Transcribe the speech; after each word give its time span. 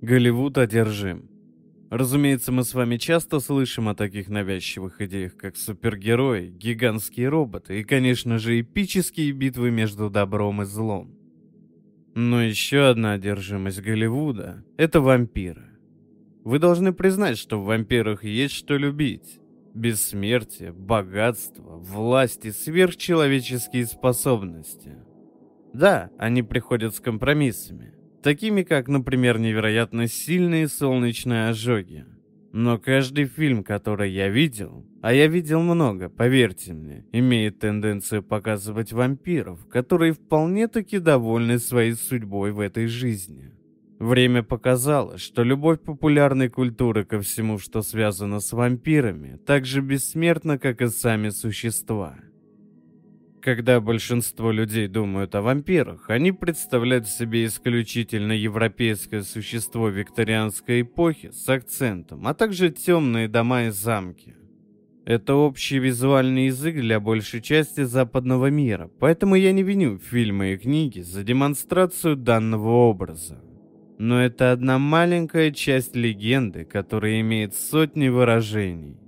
Голливуд 0.00 0.56
одержим. 0.58 1.28
Разумеется, 1.90 2.52
мы 2.52 2.62
с 2.62 2.72
вами 2.72 2.98
часто 2.98 3.40
слышим 3.40 3.88
о 3.88 3.96
таких 3.96 4.28
навязчивых 4.28 5.00
идеях, 5.00 5.36
как 5.36 5.56
супергерои, 5.56 6.50
гигантские 6.50 7.28
роботы 7.28 7.80
и, 7.80 7.84
конечно 7.84 8.38
же, 8.38 8.60
эпические 8.60 9.32
битвы 9.32 9.72
между 9.72 10.08
добром 10.08 10.62
и 10.62 10.66
злом. 10.66 11.16
Но 12.14 12.40
еще 12.40 12.86
одна 12.86 13.14
одержимость 13.14 13.80
Голливуда— 13.80 14.64
это 14.76 15.00
вампиры. 15.00 15.78
Вы 16.44 16.60
должны 16.60 16.92
признать, 16.92 17.36
что 17.36 17.60
в 17.60 17.64
вампирах 17.64 18.22
есть 18.22 18.54
что 18.54 18.76
любить. 18.76 19.40
Бессмертие, 19.74 20.72
богатство, 20.72 21.76
власть 21.76 22.44
и 22.44 22.52
сверхчеловеческие 22.52 23.86
способности. 23.86 24.96
Да, 25.72 26.10
они 26.18 26.44
приходят 26.44 26.94
с 26.94 27.00
компромиссами 27.00 27.97
такими 28.22 28.62
как, 28.62 28.88
например, 28.88 29.38
невероятно 29.38 30.06
сильные 30.08 30.68
солнечные 30.68 31.48
ожоги. 31.48 32.04
Но 32.52 32.78
каждый 32.78 33.26
фильм, 33.26 33.62
который 33.62 34.10
я 34.10 34.28
видел, 34.28 34.86
а 35.02 35.12
я 35.12 35.26
видел 35.26 35.60
много, 35.60 36.08
поверьте 36.08 36.72
мне, 36.72 37.04
имеет 37.12 37.58
тенденцию 37.58 38.22
показывать 38.22 38.92
вампиров, 38.92 39.66
которые 39.68 40.12
вполне-таки 40.12 40.98
довольны 40.98 41.58
своей 41.58 41.92
судьбой 41.92 42.52
в 42.52 42.60
этой 42.60 42.86
жизни. 42.86 43.52
Время 43.98 44.42
показало, 44.42 45.18
что 45.18 45.42
любовь 45.42 45.80
популярной 45.80 46.48
культуры 46.48 47.04
ко 47.04 47.20
всему, 47.20 47.58
что 47.58 47.82
связано 47.82 48.40
с 48.40 48.52
вампирами, 48.52 49.38
так 49.44 49.66
же 49.66 49.80
бессмертна, 49.80 50.58
как 50.58 50.80
и 50.80 50.86
сами 50.86 51.30
существа– 51.30 52.16
когда 53.40 53.80
большинство 53.80 54.50
людей 54.50 54.88
думают 54.88 55.34
о 55.34 55.42
вампирах, 55.42 56.10
они 56.10 56.32
представляют 56.32 57.08
себе 57.08 57.44
исключительно 57.44 58.32
европейское 58.32 59.22
существо 59.22 59.88
викторианской 59.88 60.82
эпохи 60.82 61.30
с 61.32 61.48
акцентом, 61.48 62.26
а 62.26 62.34
также 62.34 62.70
темные 62.70 63.28
дома 63.28 63.64
и 63.64 63.70
замки. 63.70 64.34
Это 65.04 65.34
общий 65.34 65.78
визуальный 65.78 66.46
язык 66.46 66.74
для 66.74 67.00
большей 67.00 67.40
части 67.40 67.84
западного 67.84 68.50
мира, 68.50 68.90
поэтому 68.98 69.36
я 69.36 69.52
не 69.52 69.62
виню 69.62 69.98
фильмы 69.98 70.52
и 70.52 70.58
книги 70.58 71.00
за 71.00 71.24
демонстрацию 71.24 72.14
данного 72.14 72.68
образа. 72.90 73.40
Но 73.98 74.22
это 74.22 74.52
одна 74.52 74.78
маленькая 74.78 75.50
часть 75.50 75.96
легенды, 75.96 76.64
которая 76.64 77.20
имеет 77.20 77.54
сотни 77.54 78.08
выражений. 78.08 78.98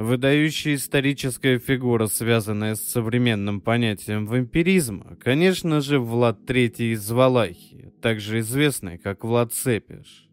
Выдающая 0.00 0.74
историческая 0.76 1.58
фигура, 1.58 2.06
связанная 2.06 2.74
с 2.74 2.80
современным 2.80 3.60
понятием 3.60 4.24
вампиризма, 4.24 5.18
конечно 5.20 5.82
же, 5.82 6.00
Влад 6.00 6.50
III 6.50 6.94
из 6.94 7.10
Валахии, 7.10 7.92
также 8.00 8.38
известный 8.38 8.96
как 8.96 9.24
Влад 9.24 9.52
Цепиш. 9.52 10.26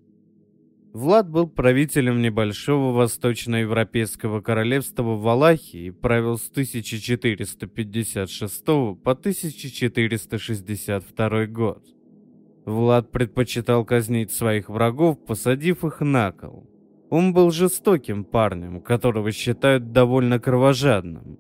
Влад 0.94 1.30
был 1.30 1.50
правителем 1.50 2.22
небольшого 2.22 2.94
восточноевропейского 2.94 4.40
королевства 4.40 5.04
Валахии 5.04 5.88
и 5.88 5.92
правил 5.92 6.38
с 6.38 6.50
1456 6.50 8.66
по 8.66 9.12
1462 9.12 11.46
год. 11.48 11.86
Влад 12.66 13.12
предпочитал 13.12 13.84
казнить 13.84 14.32
своих 14.32 14.70
врагов, 14.70 15.18
посадив 15.26 15.84
их 15.84 16.00
на 16.00 16.32
кол. 16.32 16.70
Он 17.10 17.34
был 17.34 17.52
жестоким 17.52 18.26
парнем, 18.26 18.82
которого 18.82 19.32
считают 19.32 19.92
довольно 19.92 20.40
кровожадным. 20.40 21.40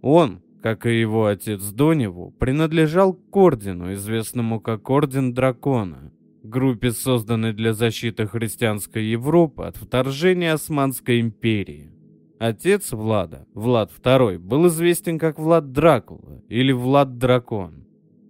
Он, 0.00 0.40
как 0.62 0.86
и 0.86 0.98
его 0.98 1.26
отец 1.26 1.62
Доневу, 1.70 2.34
принадлежал 2.38 3.12
к 3.12 3.36
ордену, 3.36 3.92
известному 3.92 4.60
как 4.60 4.88
Орден 4.88 5.34
Дракона, 5.34 6.12
группе, 6.42 6.92
созданной 6.92 7.52
для 7.52 7.74
защиты 7.74 8.26
христианской 8.26 9.04
Европы 9.04 9.64
от 9.64 9.76
вторжения 9.76 10.54
Османской 10.54 11.20
империи. 11.20 11.90
Отец 12.38 12.92
Влада, 12.92 13.46
Влад 13.52 13.92
II, 14.02 14.38
был 14.38 14.66
известен 14.68 15.18
как 15.18 15.38
Влад 15.38 15.72
Дракула 15.72 16.42
или 16.48 16.72
Влад 16.72 17.18
Дракон. 17.18 17.84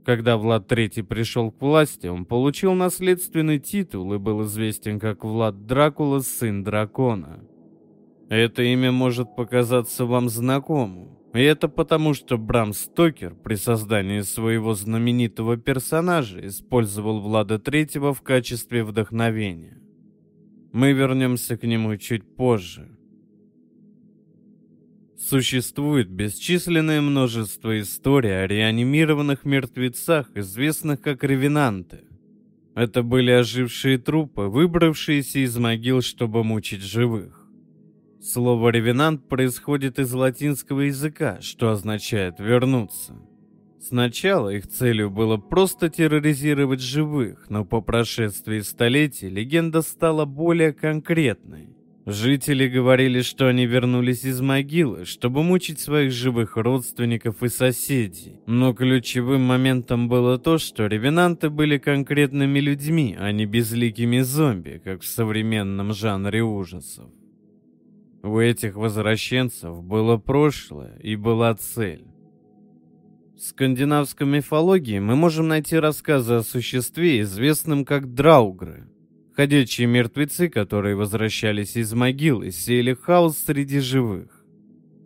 Когда 0.04 0.36
Влад 0.36 0.70
III 0.72 1.02
пришел 1.04 1.50
к 1.50 1.60
власти, 1.60 2.06
он 2.06 2.24
получил 2.24 2.72
наследственный 2.74 3.58
титул 3.58 4.12
и 4.14 4.18
был 4.18 4.44
известен 4.44 4.98
как 4.98 5.24
Влад 5.24 5.66
Дракула, 5.66 6.20
сын 6.20 6.64
дракона. 6.64 7.44
Это 8.30 8.62
имя 8.62 8.92
может 8.92 9.36
показаться 9.36 10.06
вам 10.06 10.28
знакомым. 10.28 11.18
И 11.34 11.40
это 11.40 11.68
потому, 11.68 12.14
что 12.14 12.38
Брам 12.38 12.72
Стокер 12.72 13.34
при 13.34 13.54
создании 13.54 14.20
своего 14.20 14.74
знаменитого 14.74 15.56
персонажа 15.56 16.44
использовал 16.46 17.20
Влада 17.20 17.58
Третьего 17.58 18.14
в 18.14 18.22
качестве 18.22 18.84
вдохновения. 18.84 19.80
Мы 20.72 20.92
вернемся 20.92 21.56
к 21.56 21.64
нему 21.64 21.96
чуть 21.96 22.36
позже. 22.36 22.96
Существует 25.20 26.08
бесчисленное 26.08 27.02
множество 27.02 27.78
историй 27.78 28.42
о 28.42 28.46
реанимированных 28.46 29.44
мертвецах, 29.44 30.30
известных 30.34 31.02
как 31.02 31.22
ревенанты. 31.22 32.04
Это 32.74 33.02
были 33.02 33.30
ожившие 33.30 33.98
трупы, 33.98 34.44
выбравшиеся 34.44 35.40
из 35.40 35.58
могил, 35.58 36.00
чтобы 36.00 36.42
мучить 36.42 36.80
живых. 36.80 37.46
Слово 38.22 38.70
«ревенант» 38.70 39.28
происходит 39.28 39.98
из 39.98 40.10
латинского 40.14 40.80
языка, 40.80 41.42
что 41.42 41.70
означает 41.70 42.40
«вернуться». 42.40 43.14
Сначала 43.78 44.48
их 44.48 44.68
целью 44.68 45.10
было 45.10 45.36
просто 45.36 45.90
терроризировать 45.90 46.80
живых, 46.80 47.50
но 47.50 47.66
по 47.66 47.82
прошествии 47.82 48.60
столетий 48.60 49.28
легенда 49.28 49.82
стала 49.82 50.24
более 50.24 50.72
конкретной. 50.72 51.68
Жители 52.06 52.66
говорили, 52.66 53.20
что 53.20 53.48
они 53.48 53.66
вернулись 53.66 54.24
из 54.24 54.40
могилы, 54.40 55.04
чтобы 55.04 55.42
мучить 55.42 55.80
своих 55.80 56.12
живых 56.12 56.56
родственников 56.56 57.42
и 57.42 57.48
соседей. 57.48 58.40
Но 58.46 58.72
ключевым 58.72 59.42
моментом 59.42 60.08
было 60.08 60.38
то, 60.38 60.56
что 60.56 60.86
ревенанты 60.86 61.50
были 61.50 61.76
конкретными 61.76 62.58
людьми, 62.58 63.16
а 63.18 63.32
не 63.32 63.44
безликими 63.44 64.20
зомби, 64.20 64.80
как 64.82 65.02
в 65.02 65.06
современном 65.06 65.92
жанре 65.92 66.42
ужасов. 66.42 67.10
У 68.22 68.38
этих 68.38 68.76
возвращенцев 68.76 69.82
было 69.82 70.16
прошлое 70.16 70.96
и 71.02 71.16
была 71.16 71.54
цель. 71.54 72.06
В 73.36 73.42
скандинавской 73.42 74.26
мифологии 74.26 74.98
мы 74.98 75.16
можем 75.16 75.48
найти 75.48 75.76
рассказы 75.76 76.34
о 76.34 76.42
существе, 76.42 77.20
известном 77.20 77.84
как 77.84 78.14
драугры– 78.14 78.88
Ходячие 79.40 79.86
мертвецы, 79.86 80.50
которые 80.50 80.96
возвращались 80.96 81.74
из 81.74 81.94
могил 81.94 82.42
и 82.42 82.50
сеяли 82.50 82.92
хаос 82.92 83.38
среди 83.38 83.78
живых. 83.78 84.44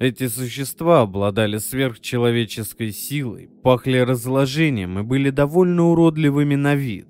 Эти 0.00 0.27
существа 0.27 1.03
обладали 1.03 1.59
сверхчеловеческой 1.59 2.91
силой, 2.91 3.49
пахли 3.62 3.99
разложением 3.99 4.99
и 4.99 5.03
были 5.05 5.31
довольно 5.31 5.84
уродливыми 5.84 6.56
на 6.56 6.75
вид. 6.75 7.06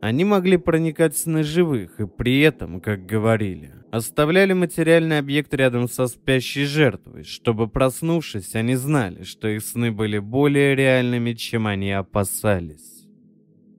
Они 0.00 0.24
могли 0.24 0.56
проникать 0.56 1.16
в 1.16 1.18
сны 1.18 1.42
живых 1.42 1.98
и 1.98 2.06
при 2.06 2.42
этом, 2.42 2.80
как 2.80 3.04
говорили, 3.04 3.72
оставляли 3.90 4.52
материальный 4.52 5.18
объект 5.18 5.52
рядом 5.54 5.88
со 5.88 6.06
спящей 6.06 6.66
жертвой, 6.66 7.24
чтобы 7.24 7.66
проснувшись, 7.66 8.54
они 8.54 8.76
знали, 8.76 9.24
что 9.24 9.48
их 9.48 9.64
сны 9.64 9.90
были 9.90 10.20
более 10.20 10.76
реальными, 10.76 11.32
чем 11.32 11.66
они 11.66 11.90
опасались. 11.90 12.93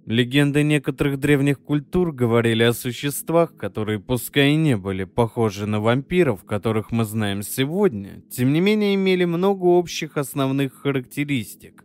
Легенды 0.05 0.61
некоторых 0.61 1.19
древних 1.19 1.59
культур 1.59 2.11
говорили 2.11 2.61
о 2.61 2.73
существах, 2.73 3.57
которые 3.57 3.99
пускай 3.99 4.51
и 4.51 4.55
не 4.55 4.77
были 4.77 5.03
похожи 5.03 5.65
на 5.65 5.81
вампиров, 5.81 6.43
которых 6.43 6.91
мы 6.91 7.05
знаем 7.05 7.41
сегодня, 7.41 8.21
тем 8.29 8.53
не 8.53 8.61
менее 8.61 8.93
имели 8.93 9.25
много 9.25 9.63
общих 9.63 10.17
основных 10.17 10.75
характеристик. 10.75 11.83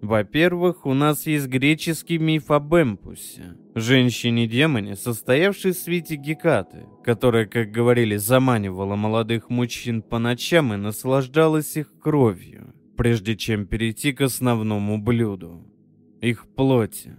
Во-первых, 0.00 0.84
у 0.84 0.94
нас 0.94 1.26
есть 1.26 1.46
греческий 1.46 2.18
миф 2.18 2.50
об 2.50 2.74
Эмпусе, 2.74 3.56
женщине-демоне, 3.76 4.96
состоявшей 4.96 5.72
в 5.72 5.76
свете 5.76 6.16
Гекаты, 6.16 6.86
которая, 7.04 7.46
как 7.46 7.70
говорили, 7.70 8.16
заманивала 8.16 8.96
молодых 8.96 9.48
мужчин 9.48 10.02
по 10.02 10.18
ночам 10.18 10.74
и 10.74 10.76
наслаждалась 10.76 11.76
их 11.76 11.96
кровью, 12.00 12.74
прежде 12.96 13.36
чем 13.36 13.66
перейти 13.66 14.12
к 14.12 14.22
основному 14.22 14.98
блюду– 14.98 15.64
их 16.20 16.48
плоти. 16.48 17.16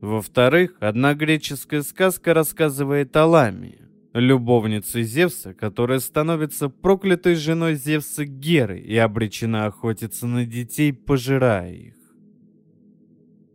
Во-вторых, 0.00 0.76
одна 0.80 1.14
греческая 1.14 1.82
сказка 1.82 2.32
рассказывает 2.32 3.16
о 3.16 3.26
Ламии, 3.26 3.80
любовнице 4.14 5.02
Зевса, 5.02 5.54
которая 5.54 5.98
становится 5.98 6.68
проклятой 6.68 7.34
женой 7.34 7.74
Зевса 7.74 8.24
Геры 8.24 8.78
и 8.78 8.96
обречена 8.96 9.66
охотиться 9.66 10.26
на 10.26 10.46
детей, 10.46 10.92
пожирая 10.92 11.72
их. 11.72 11.94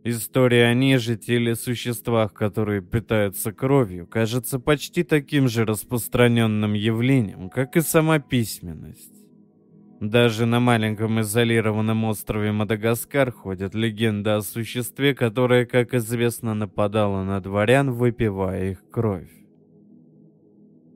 История 0.06 0.66
о 0.66 0.74
нежити 0.74 1.30
или 1.30 1.54
существах, 1.54 2.34
которые 2.34 2.82
питаются 2.82 3.52
кровью, 3.52 4.06
кажется 4.06 4.58
почти 4.58 5.02
таким 5.02 5.48
же 5.48 5.64
распространенным 5.64 6.74
явлением, 6.74 7.48
как 7.48 7.74
и 7.78 7.80
сама 7.80 8.18
письменность. 8.18 9.23
Даже 10.04 10.44
на 10.44 10.60
маленьком 10.60 11.22
изолированном 11.22 12.04
острове 12.04 12.52
Мадагаскар 12.52 13.32
ходят 13.32 13.74
легенды 13.74 14.30
о 14.30 14.42
существе, 14.42 15.14
которое, 15.14 15.64
как 15.64 15.94
известно, 15.94 16.52
нападало 16.52 17.24
на 17.24 17.40
дворян, 17.40 17.90
выпивая 17.90 18.72
их 18.72 18.84
кровь. 18.90 19.30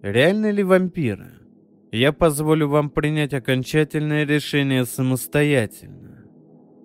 Реально 0.03 0.51
ли 0.51 0.63
вампиры? 0.63 1.39
Я 1.91 2.13
позволю 2.13 2.69
вам 2.69 2.91
принять 2.91 3.33
окончательное 3.33 4.27
решение 4.27 4.85
самостоятельно. 4.85 6.27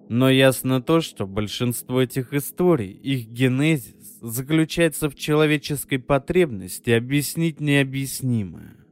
Но 0.08 0.30
ясно 0.30 0.82
то, 0.82 1.02
что 1.02 1.28
большинство 1.28 2.02
этих 2.02 2.34
историй, 2.34 2.92
их 2.92 3.28
генезис, 3.28 4.20
заключается 4.22 5.10
в 5.10 5.16
человеческой 5.16 5.98
потребности 5.98 6.92
объяснить 6.92 7.60
необъяснимое. 7.60 8.83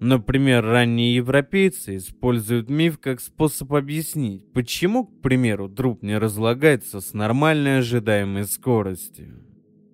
Например, 0.00 0.64
ранние 0.64 1.16
европейцы 1.16 1.96
используют 1.96 2.70
миф 2.70 2.98
как 3.00 3.20
способ 3.20 3.74
объяснить, 3.74 4.44
почему, 4.52 5.06
к 5.06 5.20
примеру, 5.20 5.68
труп 5.68 6.02
не 6.02 6.16
разлагается 6.16 7.00
с 7.00 7.14
нормальной 7.14 7.78
ожидаемой 7.78 8.44
скоростью. 8.44 9.42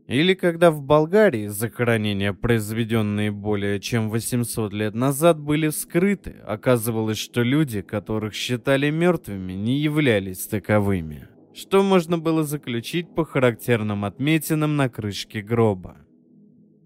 Или 0.06 0.34
когда 0.34 0.70
в 0.70 0.82
Болгарии 0.82 1.46
захоронения, 1.46 2.34
произведенные 2.34 3.30
более 3.30 3.80
чем 3.80 4.10
800 4.10 4.74
лет 4.74 4.94
назад, 4.94 5.40
были 5.40 5.70
скрыты, 5.70 6.34
оказывалось, 6.46 7.16
что 7.16 7.42
люди, 7.42 7.80
которых 7.80 8.34
считали 8.34 8.90
мертвыми, 8.90 9.54
не 9.54 9.78
являлись 9.78 10.46
таковыми. 10.46 11.28
Что 11.54 11.82
можно 11.82 12.18
было 12.18 12.44
заключить 12.44 13.14
по 13.14 13.24
характерным 13.24 14.04
отметинам 14.04 14.76
на 14.76 14.90
крышке 14.90 15.40
гроба. 15.40 16.03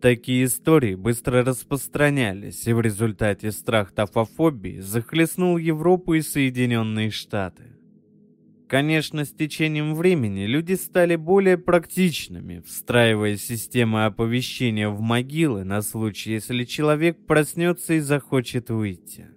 Такие 0.01 0.45
истории 0.45 0.95
быстро 0.95 1.45
распространялись, 1.45 2.69
и 2.69 2.73
в 2.73 2.81
результате 2.81 3.51
страх 3.51 3.91
тафофобии 3.91 4.79
захлестнул 4.79 5.57
Европу 5.57 6.15
и 6.15 6.21
Соединенные 6.21 7.11
Штаты. 7.11 7.65
Конечно, 8.69 9.25
с 9.25 9.31
течением 9.31 9.95
времени 9.95 10.45
люди 10.45 10.75
стали 10.75 11.17
более 11.17 11.59
практичными, 11.59 12.63
встраивая 12.65 13.37
системы 13.37 14.05
оповещения 14.05 14.89
в 14.89 15.01
могилы 15.01 15.65
на 15.65 15.83
случай, 15.83 16.33
если 16.33 16.65
человек 16.65 17.27
проснется 17.27 17.95
и 17.95 18.01
захочет 18.01 18.71
выйти. 18.71 19.29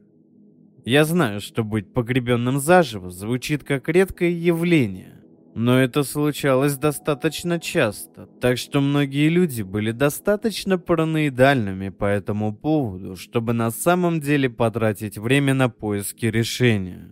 Я 0.86 1.06
знаю, 1.06 1.42
что 1.42 1.64
быть 1.64 1.92
погребенным 1.92 2.60
заживо 2.60 3.10
звучит 3.10 3.64
как 3.64 3.90
редкое 3.90 4.32
явление, 4.32 5.21
но 5.54 5.80
это 5.80 6.04
случалось 6.04 6.78
достаточно 6.78 7.60
часто, 7.60 8.28
так 8.40 8.58
что 8.58 8.80
многие 8.80 9.28
люди 9.28 9.62
были 9.64 9.92
достаточно 9.92 10.78
параноидальными 10.78 11.90
по 11.90 12.06
этому 12.06 12.56
поводу, 12.56 13.16
чтобы 13.16 13.54
на 13.54 13.70
самом 13.72 14.22
деле 14.22 14.50
потратить 14.50 15.18
время 15.18 15.54
на 15.54 15.70
поиски 15.70 16.26
решения. 16.26 17.12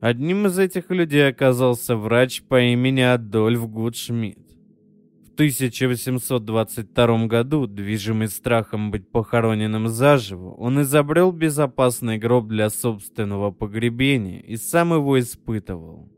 Одним 0.00 0.46
из 0.46 0.58
этих 0.58 0.90
людей 0.90 1.28
оказался 1.28 1.94
врач 1.94 2.42
по 2.42 2.60
имени 2.60 3.02
Адольф 3.02 3.68
Гудшмидт. 3.68 4.38
В 5.28 5.34
1822 5.34 7.26
году, 7.26 7.66
движимый 7.66 8.28
страхом 8.28 8.90
быть 8.90 9.08
похороненным 9.10 9.88
заживо, 9.88 10.52
он 10.54 10.82
изобрел 10.82 11.32
безопасный 11.32 12.18
гроб 12.18 12.48
для 12.48 12.70
собственного 12.70 13.50
погребения 13.50 14.40
и 14.40 14.56
сам 14.56 14.92
его 14.92 15.18
испытывал. 15.18 16.10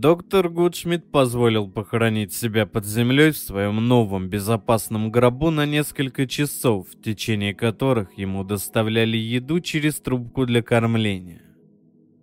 Доктор 0.00 0.50
Гудшмидт 0.50 1.10
позволил 1.10 1.70
похоронить 1.70 2.34
себя 2.34 2.66
под 2.66 2.84
землей 2.84 3.30
в 3.30 3.38
своем 3.38 3.76
новом 3.88 4.28
безопасном 4.28 5.10
гробу 5.10 5.50
на 5.50 5.64
несколько 5.64 6.26
часов, 6.26 6.88
в 6.90 7.00
течение 7.00 7.54
которых 7.54 8.18
ему 8.18 8.44
доставляли 8.44 9.16
еду 9.16 9.60
через 9.60 9.94
трубку 9.94 10.44
для 10.44 10.62
кормления. 10.62 11.40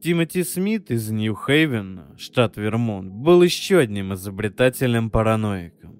Тимоти 0.04 0.44
Смит 0.44 0.92
из 0.92 1.10
Нью-Хейвена, 1.10 2.16
штат 2.16 2.58
Вермонт, 2.58 3.12
был 3.12 3.42
еще 3.42 3.80
одним 3.80 4.14
изобретательным 4.14 5.10
параноиком. 5.10 5.98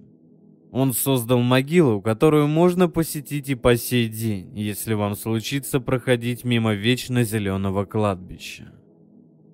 Он 0.72 0.94
создал 0.94 1.40
могилу, 1.40 2.04
которую 2.04 2.48
можно 2.48 2.88
посетить 2.88 3.50
и 3.50 3.56
по 3.56 3.78
сей 3.78 4.10
день, 4.10 4.56
если 4.56 4.94
вам 4.94 5.16
случится 5.16 5.80
проходить 5.80 6.44
мимо 6.44 6.76
вечно 6.76 7.24
зеленого 7.24 7.86
кладбища. 7.86 8.72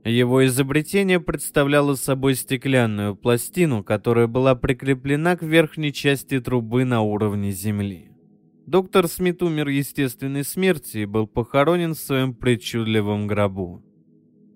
Его 0.05 0.45
изобретение 0.45 1.19
представляло 1.19 1.95
собой 1.95 2.35
стеклянную 2.35 3.15
пластину, 3.15 3.83
которая 3.83 4.27
была 4.27 4.55
прикреплена 4.55 5.35
к 5.35 5.43
верхней 5.43 5.91
части 5.91 6.39
трубы 6.39 6.85
на 6.85 7.01
уровне 7.01 7.51
земли. 7.51 8.11
Доктор 8.65 9.07
Смит 9.07 9.41
умер 9.41 9.67
естественной 9.67 10.43
смертью 10.43 11.01
и 11.01 11.05
был 11.05 11.27
похоронен 11.27 11.95
в 11.95 11.99
своем 11.99 12.33
причудливом 12.33 13.27
гробу. 13.27 13.83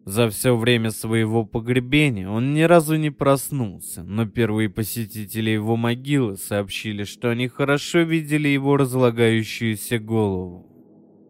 За 0.06 0.30
все 0.30 0.56
время 0.56 0.92
своего 0.92 1.46
погребения 1.46 2.30
он 2.30 2.54
ни 2.54 2.62
разу 2.62 2.96
не 2.96 3.10
проснулся, 3.10 4.04
но 4.04 4.28
первые 4.28 4.70
посетители 4.70 5.50
его 5.50 5.78
могилы 5.78 6.38
сообщили, 6.38 7.06
что 7.06 7.30
они 7.30 7.48
хорошо 7.48 8.00
видели 8.00 8.50
его 8.50 8.78
разлагающуюся 8.78 10.00
голову. 10.00 10.68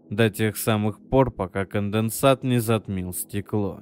До 0.09 0.29
тех 0.29 0.57
самых 0.57 0.99
пор, 0.99 1.31
пока 1.31 1.65
конденсат 1.65 2.43
не 2.43 2.59
затмил 2.59 3.13
стекло. 3.13 3.81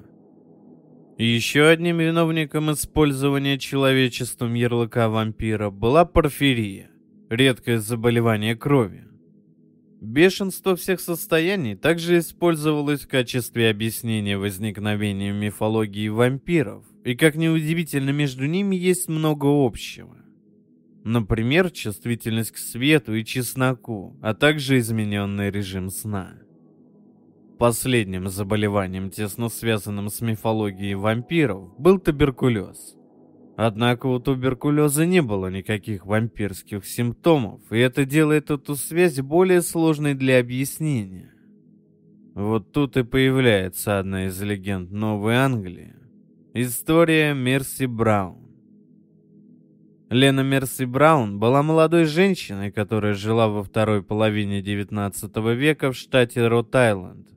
Еще 1.18 1.68
одним 1.68 2.00
виновником 2.00 2.72
использования 2.72 3.60
человечеством 3.60 4.54
ярлыка 4.54 5.10
вампира 5.10 5.70
была 5.70 6.06
порфирия, 6.06 6.90
редкое 7.30 7.80
заболевание 7.80 8.56
крови. 8.56 9.06
Бешенство 10.02 10.76
всех 10.76 11.00
состояний 11.00 11.76
также 11.76 12.18
использовалось 12.18 13.02
в 13.02 13.08
качестве 13.08 13.70
объяснения 13.70 14.38
возникновения 14.38 15.32
мифологии 15.32 16.08
вампиров, 16.08 16.84
и 17.04 17.16
как 17.16 17.36
неудивительно, 17.36 18.10
между 18.10 18.48
ними 18.48 18.76
есть 18.76 19.08
много 19.08 19.46
общего. 19.46 20.18
Например, 21.04 21.70
чувствительность 21.70 22.52
к 22.52 22.58
свету 22.58 23.14
и 23.14 23.24
чесноку, 23.24 24.18
а 24.22 24.34
также 24.34 24.80
измененный 24.80 25.52
режим 25.52 25.90
сна. 25.90 26.34
Последним 27.62 28.28
заболеванием, 28.28 29.12
тесно 29.12 29.48
связанным 29.48 30.10
с 30.10 30.20
мифологией 30.20 30.96
вампиров, 30.96 31.78
был 31.78 32.00
туберкулез. 32.00 32.96
Однако 33.56 34.08
у 34.08 34.20
туберкулеза 34.20 35.06
не 35.06 35.22
было 35.22 35.46
никаких 35.46 36.08
вампирских 36.08 36.84
симптомов, 36.88 37.62
и 37.72 37.78
это 37.78 38.06
делает 38.06 38.50
эту 38.50 38.76
связь 38.76 39.20
более 39.20 39.62
сложной 39.62 40.16
для 40.16 40.40
объяснения. 40.40 41.32
Вот 42.34 42.72
тут 42.72 42.98
и 42.98 43.04
появляется 43.04 44.00
одна 44.00 44.26
из 44.26 44.42
легенд 44.42 44.90
Новой 44.90 45.36
Англии. 45.36 45.94
История 46.56 47.36
Мерси 47.36 47.86
Браун. 47.86 48.50
Лена 50.10 50.42
Мерси 50.42 50.86
Браун 50.86 51.38
была 51.38 51.62
молодой 51.62 52.06
женщиной, 52.06 52.72
которая 52.72 53.14
жила 53.14 53.50
во 53.50 53.62
второй 53.64 54.02
половине 54.02 54.62
XIX 54.62 55.54
века 55.54 55.92
в 55.92 55.96
штате 55.96 56.48
Рот-Айленд. 56.48 57.28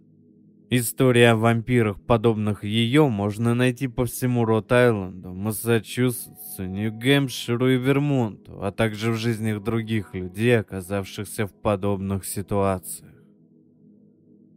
История 0.71 1.31
о 1.31 1.37
вампирах, 1.37 2.01
подобных 2.01 2.65
ее, 2.65 3.09
можно 3.09 3.55
найти 3.55 3.87
по 3.87 4.07
всему 4.07 4.47
Рот-Айленду, 4.47 5.35
Массачусетсу, 5.35 6.65
Нью-Гэмпширу 6.65 7.69
и 7.69 7.77
Вермонту, 7.77 8.63
а 8.63 8.73
также 8.73 9.13
в 9.13 9.17
жизнях 9.17 9.63
других 9.63 10.15
людей, 10.15 10.59
оказавшихся 10.59 11.47
в 11.47 11.53
подобных 11.53 12.25
ситуациях. 12.25 13.13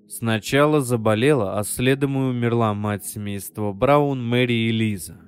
Сначала 0.08 0.80
заболела, 0.80 1.60
а 1.60 1.66
следом 1.66 2.16
и 2.16 2.30
умерла 2.30 2.74
мать 2.74 3.06
семейства 3.06 3.74
Браун, 3.74 4.26
Мэри 4.26 4.54
и 4.54 4.72
Лиза. 4.72 5.20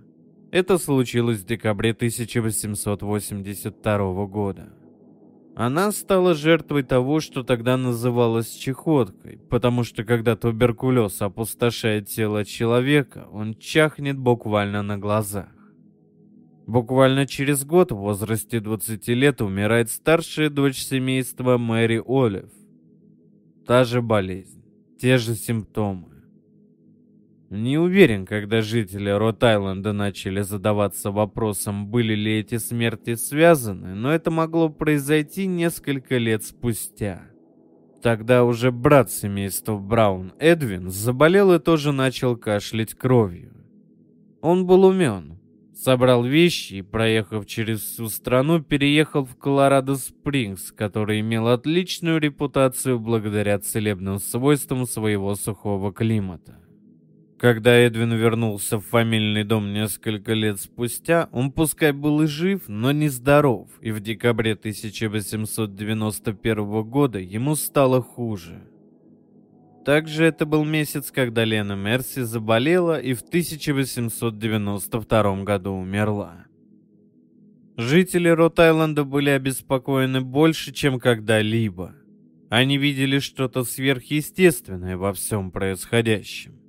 Это 0.51 0.77
случилось 0.77 1.39
в 1.39 1.45
декабре 1.45 1.91
1882 1.91 4.25
года. 4.27 4.69
Она 5.59 5.91
стала 5.91 6.35
жертвой 6.35 6.83
того, 6.83 7.19
что 7.19 7.43
тогда 7.43 7.75
называлось 7.75 8.49
чехоткой, 8.49 9.39
потому 9.49 9.83
что 9.83 10.05
когда 10.05 10.37
туберкулез 10.37 11.21
опустошает 11.21 12.07
тело 12.07 12.45
человека, 12.45 13.27
он 13.33 13.53
чахнет 13.55 14.17
буквально 14.17 14.83
на 14.83 14.97
глазах. 14.97 15.49
Буквально 16.65 17.27
через 17.27 17.65
год 17.65 17.91
в 17.91 17.97
возрасте 17.97 18.61
20 18.61 19.05
лет 19.09 19.41
умирает 19.41 19.91
старшая 19.91 20.49
дочь 20.49 20.77
семейства 20.81 21.57
Мэри 21.57 22.01
Олив. 22.07 22.49
Та 23.67 23.83
же 23.83 24.01
болезнь, 24.01 24.63
те 24.97 25.17
же 25.17 25.35
симптомы. 25.35 26.18
Не 27.49 27.79
уверен, 27.79 28.27
когда 28.27 28.61
жители 28.61 29.09
Рот-Айленда 29.09 29.91
начали 29.91 30.41
задаваться 30.41 31.09
вопросом, 31.09 31.87
были 31.87 32.13
ли 32.13 32.39
эти 32.39 32.57
смерти 32.57 33.15
связаны, 33.15 33.95
но 33.95 34.13
это 34.13 34.29
могло 34.29 34.69
произойти 34.69 35.47
несколько 35.47 36.17
лет 36.17 36.43
спустя. 36.43 37.23
Тогда 38.03 38.43
уже 38.43 38.71
брат 38.71 39.11
семейства 39.11 39.77
Браун, 39.79 40.33
Эдвин, 40.37 40.91
заболел 40.91 41.51
и 41.51 41.59
тоже 41.59 41.91
начал 41.91 42.37
кашлять 42.37 42.93
кровью. 42.93 43.51
Он 44.41 44.67
был 44.67 44.85
умен. 44.85 45.39
Собрал 45.73 46.23
вещи 46.23 46.75
и, 46.75 46.81
проехав 46.81 47.45
через 47.47 47.81
всю 47.81 48.09
страну, 48.09 48.61
переехал 48.61 49.25
в 49.25 49.35
Колорадо-Спрингс, 49.37 50.73
который 50.75 51.21
имел 51.21 51.47
отличную 51.47 52.19
репутацию 52.19 52.99
благодаря 52.99 53.57
целебным 53.59 54.19
свойствам 54.19 54.85
своего 54.85 55.35
сухого 55.35 55.93
климата. 55.93 56.59
Когда 57.39 57.73
Эдвин 57.73 58.13
вернулся 58.15 58.79
в 58.79 58.85
фамильный 58.85 59.45
дом 59.45 59.71
несколько 59.71 60.33
лет 60.33 60.59
спустя, 60.59 61.29
он 61.31 61.53
пускай 61.53 61.93
был 61.93 62.23
и 62.23 62.27
жив, 62.27 62.63
но 62.67 62.91
не 62.91 63.07
здоров, 63.07 63.69
и 63.79 63.91
в 63.91 64.01
декабре 64.01 64.51
1891 64.53 66.83
года 66.83 67.19
ему 67.19 67.55
стало 67.55 68.01
хуже. 68.01 68.61
Также 69.85 70.25
это 70.25 70.45
был 70.45 70.65
месяц, 70.65 71.11
когда 71.11 71.45
Лена 71.45 71.77
Мерси 71.77 72.23
заболела 72.23 72.99
и 72.99 73.13
в 73.13 73.21
1892 73.21 75.43
году 75.43 75.71
умерла. 75.71 76.45
Жители 77.77 78.27
Рот-Айленда 78.27 79.05
были 79.05 79.29
обеспокоены 79.29 80.19
больше, 80.19 80.73
чем 80.73 80.99
когда-либо. 80.99 81.95
Они 82.49 82.77
видели 82.77 83.19
что-то 83.19 83.63
сверхъестественное 83.63 84.97
во 84.97 85.13
всем 85.13 85.51
происходящем. 85.51 86.68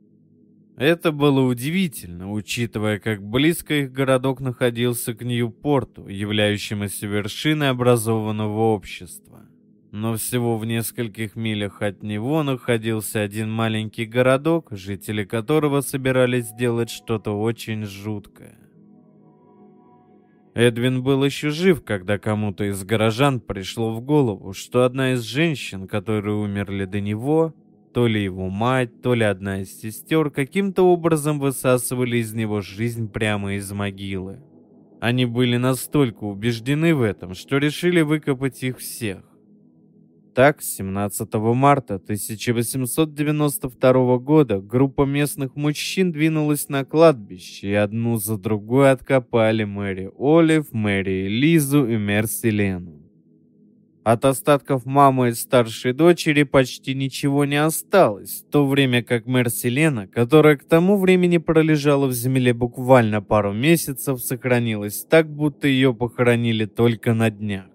Это 0.80 1.12
было 1.12 1.42
удивительно, 1.42 2.32
учитывая, 2.32 2.98
как 2.98 3.22
близко 3.22 3.74
их 3.74 3.92
городок 3.92 4.40
находился 4.40 5.12
к 5.12 5.22
Ньюпорту, 5.22 6.08
являющемуся 6.08 7.06
вершиной 7.06 7.68
образованного 7.68 8.72
общества. 8.72 9.42
Но 9.92 10.16
всего 10.16 10.56
в 10.56 10.64
нескольких 10.64 11.36
милях 11.36 11.82
от 11.82 12.02
него 12.02 12.42
находился 12.42 13.20
один 13.20 13.50
маленький 13.52 14.06
городок, 14.06 14.68
жители 14.70 15.24
которого 15.24 15.82
собирались 15.82 16.46
сделать 16.46 16.88
что-то 16.88 17.38
очень 17.38 17.84
жуткое. 17.84 18.58
Эдвин 20.54 21.02
был 21.02 21.22
еще 21.22 21.50
жив, 21.50 21.84
когда 21.84 22.16
кому-то 22.16 22.64
из 22.64 22.82
горожан 22.84 23.40
пришло 23.40 23.92
в 23.92 24.00
голову, 24.00 24.54
что 24.54 24.84
одна 24.84 25.12
из 25.12 25.20
женщин, 25.24 25.86
которые 25.86 26.36
умерли 26.36 26.86
до 26.86 27.02
него, 27.02 27.54
то 27.92 28.06
ли 28.06 28.22
его 28.22 28.48
мать, 28.48 29.02
то 29.02 29.14
ли 29.14 29.24
одна 29.24 29.62
из 29.62 29.80
сестер 29.80 30.30
каким-то 30.30 30.84
образом 30.84 31.40
высасывали 31.40 32.18
из 32.18 32.32
него 32.32 32.60
жизнь 32.60 33.08
прямо 33.08 33.54
из 33.54 33.72
могилы. 33.72 34.38
Они 35.00 35.24
были 35.24 35.56
настолько 35.56 36.22
убеждены 36.24 36.94
в 36.94 37.02
этом, 37.02 37.34
что 37.34 37.58
решили 37.58 38.02
выкопать 38.02 38.62
их 38.62 38.78
всех. 38.78 39.24
Так, 40.34 40.62
17 40.62 41.34
марта 41.34 41.96
1892 41.96 44.18
года 44.18 44.60
группа 44.60 45.04
местных 45.04 45.56
мужчин 45.56 46.12
двинулась 46.12 46.68
на 46.68 46.84
кладбище 46.84 47.70
и 47.70 47.74
одну 47.74 48.16
за 48.16 48.38
другой 48.38 48.92
откопали 48.92 49.64
Мэри 49.64 50.12
Олив, 50.16 50.72
Мэри 50.72 51.26
Лизу 51.28 51.88
и 51.88 51.96
Мерси 51.96 52.50
Лену. 52.50 52.99
От 54.02 54.24
остатков 54.24 54.86
мамы 54.86 55.28
и 55.28 55.32
старшей 55.34 55.92
дочери 55.92 56.44
почти 56.44 56.94
ничего 56.94 57.44
не 57.44 57.62
осталось, 57.62 58.42
в 58.46 58.50
то 58.50 58.66
время 58.66 59.02
как 59.02 59.26
Мерси 59.26 59.68
которая 60.10 60.56
к 60.56 60.64
тому 60.64 60.96
времени 60.96 61.36
пролежала 61.36 62.06
в 62.06 62.12
земле 62.12 62.54
буквально 62.54 63.20
пару 63.20 63.52
месяцев, 63.52 64.20
сохранилась 64.20 65.04
так, 65.04 65.28
будто 65.28 65.68
ее 65.68 65.92
похоронили 65.92 66.64
только 66.64 67.12
на 67.12 67.30
днях. 67.30 67.66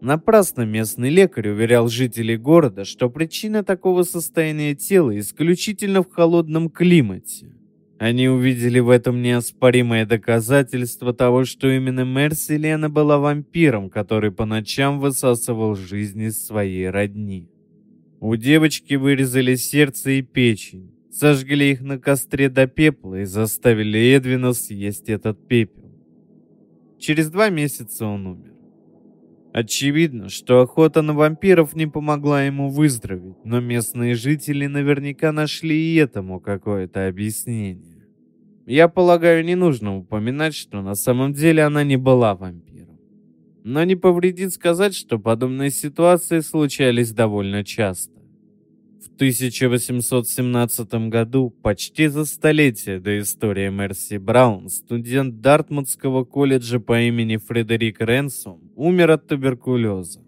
Напрасно 0.00 0.62
местный 0.62 1.10
лекарь 1.10 1.48
уверял 1.48 1.88
жителей 1.88 2.36
города, 2.36 2.84
что 2.84 3.10
причина 3.10 3.64
такого 3.64 4.04
состояния 4.04 4.76
тела 4.76 5.18
исключительно 5.18 6.02
в 6.02 6.10
холодном 6.12 6.70
климате. 6.70 7.54
Они 7.98 8.28
увидели 8.28 8.80
в 8.80 8.90
этом 8.90 9.22
неоспоримое 9.22 10.04
доказательство 10.04 11.14
того, 11.14 11.44
что 11.44 11.70
именно 11.70 12.04
Мерси 12.04 12.56
Лена 12.56 12.90
была 12.90 13.18
вампиром, 13.18 13.88
который 13.88 14.32
по 14.32 14.44
ночам 14.44 14.98
высасывал 14.98 15.76
жизнь 15.76 16.22
из 16.22 16.44
своей 16.44 16.90
родни. 16.90 17.48
У 18.20 18.34
девочки 18.36 18.94
вырезали 18.94 19.54
сердце 19.54 20.12
и 20.12 20.22
печень, 20.22 20.90
сожгли 21.10 21.72
их 21.72 21.82
на 21.82 21.98
костре 21.98 22.48
до 22.48 22.66
пепла 22.66 23.20
и 23.20 23.24
заставили 23.24 24.12
Эдвина 24.14 24.54
съесть 24.54 25.08
этот 25.08 25.46
пепел. 25.46 25.84
Через 26.98 27.30
два 27.30 27.48
месяца 27.50 28.06
он 28.06 28.26
умер. 28.26 28.53
Очевидно, 29.54 30.30
что 30.30 30.62
охота 30.62 31.00
на 31.00 31.12
вампиров 31.12 31.76
не 31.76 31.86
помогла 31.86 32.42
ему 32.42 32.70
выздороветь, 32.70 33.36
но 33.44 33.60
местные 33.60 34.16
жители 34.16 34.66
наверняка 34.66 35.30
нашли 35.30 35.76
и 35.76 35.94
этому 35.94 36.40
какое-то 36.40 37.06
объяснение. 37.06 38.04
Я 38.66 38.88
полагаю, 38.88 39.44
не 39.44 39.54
нужно 39.54 39.96
упоминать, 39.96 40.56
что 40.56 40.82
на 40.82 40.96
самом 40.96 41.34
деле 41.34 41.62
она 41.62 41.84
не 41.84 41.96
была 41.96 42.34
вампиром. 42.34 42.98
Но 43.62 43.84
не 43.84 43.94
повредит 43.94 44.52
сказать, 44.52 44.96
что 44.96 45.20
подобные 45.20 45.70
ситуации 45.70 46.40
случались 46.40 47.12
довольно 47.12 47.62
часто. 47.62 48.13
В 49.04 49.14
1817 49.16 50.94
году, 51.10 51.50
почти 51.62 52.08
за 52.08 52.24
столетие 52.24 53.00
до 53.00 53.20
истории 53.20 53.68
Мерси 53.68 54.16
Браун, 54.16 54.70
студент 54.70 55.42
Дартмутского 55.42 56.24
колледжа 56.24 56.80
по 56.80 56.98
имени 56.98 57.36
Фредерик 57.36 58.00
Ренсом 58.00 58.60
умер 58.74 59.10
от 59.10 59.26
туберкулеза. 59.26 60.20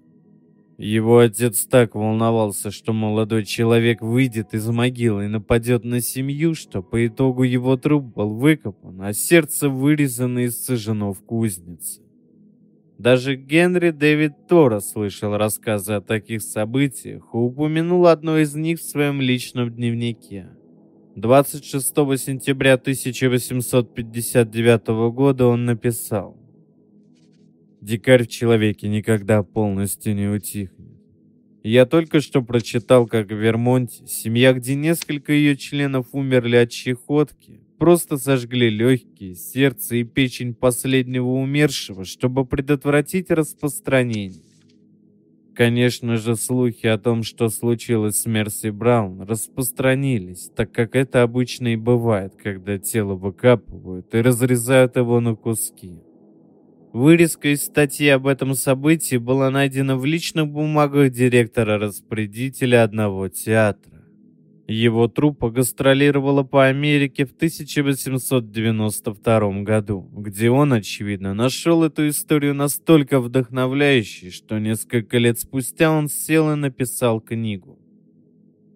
Его 0.77 1.21
отец 1.21 1.65
так 1.65 1.95
волновался, 1.95 2.71
что 2.71 2.93
молодой 2.93 3.47
человек 3.47 4.03
выйдет 4.03 4.53
из 4.53 4.69
могилы 4.69 5.25
и 5.25 5.29
нападет 5.29 5.85
на 5.85 6.03
семью, 6.03 6.55
что 6.55 6.83
по 6.83 7.07
итогу 7.07 7.45
его 7.45 7.79
труп 7.79 8.15
был 8.15 8.35
выкопан, 8.35 9.01
а 9.01 9.15
сердце 9.15 9.71
вырезано 9.71 10.41
и 10.41 10.51
сожжено 10.51 11.15
в 11.15 11.25
кузнице. 11.25 12.03
Даже 12.99 13.37
Генри 13.37 13.91
Дэвид 13.91 14.49
Тора 14.49 14.81
слышал 14.81 15.37
рассказы 15.37 15.93
о 15.95 16.01
таких 16.01 16.43
событиях 16.43 17.23
и 17.33 17.37
упомянул 17.37 18.07
одно 18.07 18.39
из 18.39 18.55
них 18.55 18.81
в 18.81 18.85
своем 18.85 19.21
личном 19.21 19.71
дневнике. 19.71 20.49
26 21.15 21.87
сентября 22.19 22.75
1859 22.75 24.87
года 25.13 25.47
он 25.47 25.67
написал 25.67 26.37
Дикарь 27.83 28.25
в 28.25 28.29
человеке 28.29 28.89
никогда 28.89 29.43
полностью 29.43 30.17
не 30.17 30.29
утихнет. 30.29 30.97
Я 31.63 31.85
только 31.85 32.21
что 32.21 32.41
прочитал, 32.43 33.07
как 33.07 33.29
в 33.29 33.35
Вермонте 33.35 34.07
семья, 34.07 34.55
где 34.55 34.75
несколько 34.75 35.33
ее 35.33 35.57
членов 35.57 36.07
умерли 36.13 36.57
от 36.57 36.71
чехотки, 36.71 37.61
просто 37.79 38.17
сожгли 38.17 38.71
легкие, 38.71 39.35
сердце 39.35 39.97
и 39.97 40.05
печень 40.05 40.55
последнего 40.55 41.29
умершего, 41.29 42.05
чтобы 42.05 42.45
предотвратить 42.45 43.31
распространение. 43.31 44.43
Конечно 45.55 46.19
же, 46.19 46.37
слухи 46.37 46.87
о 46.87 46.99
том, 46.99 47.23
что 47.23 47.49
случилось 47.49 48.21
с 48.21 48.27
Мерси 48.27 48.69
Браун, 48.69 49.23
распространились, 49.23 50.51
так 50.55 50.71
как 50.71 50.95
это 50.95 51.23
обычно 51.23 51.69
и 51.69 51.77
бывает, 51.77 52.35
когда 52.37 52.79
тело 52.79 53.15
выкапывают 53.15 54.15
и 54.15 54.21
разрезают 54.21 54.97
его 54.97 55.19
на 55.21 55.35
куски. 55.35 56.03
Вырезка 56.93 57.49
из 57.49 57.65
статьи 57.65 58.09
об 58.09 58.27
этом 58.27 58.55
событии 58.55 59.17
была 59.17 59.51
найдена 59.51 59.97
в 59.97 60.05
личных 60.05 60.47
бумагах 60.49 61.11
директора-распорядителя 61.11 62.83
одного 62.83 63.29
театра. 63.29 63.96
Его 64.69 65.07
труппа 65.07 65.51
гастролировала 65.51 66.43
по 66.43 66.67
Америке 66.67 67.25
в 67.25 67.33
1892 67.33 69.63
году, 69.63 70.11
где 70.13 70.51
он, 70.51 70.73
очевидно, 70.73 71.35
нашел 71.35 71.85
эту 71.85 72.09
историю 72.09 72.55
настолько 72.55 73.21
вдохновляющей, 73.21 74.31
что 74.31 74.59
несколько 74.59 75.19
лет 75.19 75.39
спустя 75.39 75.93
он 75.93 76.09
сел 76.09 76.53
и 76.53 76.57
написал 76.57 77.21
книгу. 77.21 77.79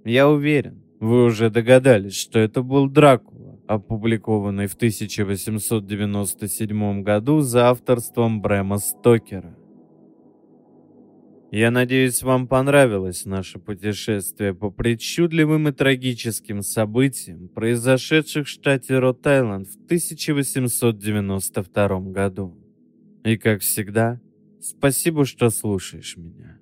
Я 0.04 0.28
уверен, 0.28 0.85
вы 1.00 1.25
уже 1.25 1.50
догадались, 1.50 2.16
что 2.16 2.38
это 2.38 2.62
был 2.62 2.88
Дракула 2.88 3.40
опубликованный 3.70 4.66
в 4.66 4.75
1897 4.75 7.02
году 7.02 7.40
за 7.40 7.70
авторством 7.70 8.42
Брэма 8.42 8.78
Стокера. 8.78 9.56
Я 11.52 11.73
надеюсь, 11.73 12.23
вам 12.23 12.47
понравилось 12.47 13.25
наше 13.25 13.59
путешествие 13.59 14.54
по 14.54 14.71
причудливым 14.71 15.66
и 15.69 15.73
трагическим 15.73 16.62
событиям, 16.62 17.49
произошедших 17.49 18.47
в 18.47 18.50
штате 18.50 19.00
Рот-Айленд 19.00 19.66
в 19.66 19.75
1892 19.87 22.00
году. 22.12 22.57
И 23.25 23.37
как 23.37 23.62
всегда, 23.62 24.21
спасибо, 24.61 25.25
что 25.25 25.50
слушаешь 25.50 26.16
меня. 26.16 26.61